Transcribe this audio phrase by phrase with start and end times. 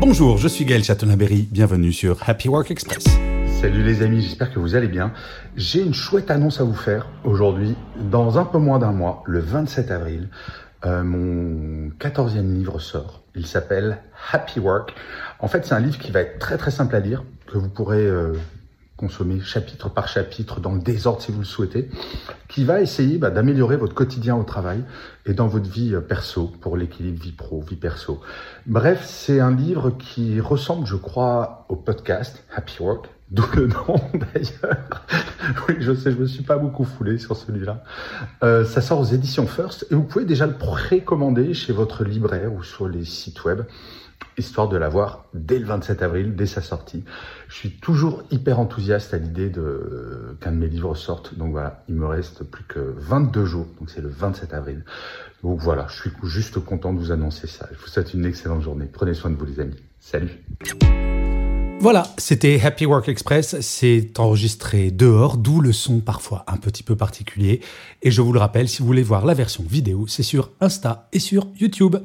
[0.00, 3.04] Bonjour, je suis Gaël Chatonaberry, bienvenue sur Happy Work Express.
[3.60, 5.12] Salut les amis, j'espère que vous allez bien.
[5.56, 7.76] J'ai une chouette annonce à vous faire aujourd'hui.
[8.10, 10.30] Dans un peu moins d'un mois, le 27 avril,
[10.86, 13.20] euh, mon 14e livre sort.
[13.34, 13.98] Il s'appelle
[14.32, 14.94] Happy Work.
[15.38, 17.68] En fait, c'est un livre qui va être très très simple à lire, que vous
[17.68, 18.32] pourrez euh,
[18.96, 21.90] consommer chapitre par chapitre dans le désordre si vous le souhaitez,
[22.50, 24.82] qui va essayer bah, d'améliorer votre quotidien au travail
[25.24, 28.20] et dans votre vie euh, perso, pour l'équilibre vie pro, vie perso.
[28.66, 34.00] Bref, c'est un livre qui ressemble, je crois, au podcast Happy Work, d'où le nom
[34.12, 35.06] d'ailleurs.
[35.68, 37.84] oui, je sais, je me suis pas beaucoup foulé sur celui-là.
[38.42, 42.52] Euh, ça sort aux éditions First et vous pouvez déjà le précommander chez votre libraire
[42.52, 43.62] ou sur les sites web
[44.36, 47.04] histoire de l'avoir dès le 27 avril, dès sa sortie.
[47.48, 51.36] Je suis toujours hyper enthousiaste à l'idée de qu'un de mes livres sorte.
[51.36, 52.06] Donc voilà, il me
[52.44, 54.84] plus que 22 jours, donc c'est le 27 avril.
[55.42, 57.68] Donc voilà, je suis juste content de vous annoncer ça.
[57.72, 58.86] Je vous souhaite une excellente journée.
[58.92, 59.76] Prenez soin de vous les amis.
[59.98, 60.30] Salut.
[61.82, 63.58] Voilà, c'était Happy Work Express.
[63.62, 67.62] C'est enregistré dehors, d'où le son parfois un petit peu particulier.
[68.02, 71.08] Et je vous le rappelle, si vous voulez voir la version vidéo, c'est sur Insta
[71.14, 71.96] et sur YouTube.